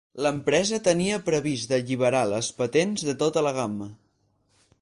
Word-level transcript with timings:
L'empresa 0.25 0.79
tenia 0.87 1.19
previst 1.27 1.69
d'alliberar 1.73 2.23
les 2.33 2.51
patents 2.63 3.07
de 3.11 3.19
tota 3.23 3.45
la 3.49 3.53
gamma. 3.63 3.93